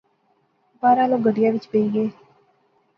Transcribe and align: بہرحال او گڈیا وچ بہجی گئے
بہرحال 0.79 1.11
او 1.13 1.19
گڈیا 1.25 1.49
وچ 1.53 1.65
بہجی 1.71 1.87
گئے 1.93 2.07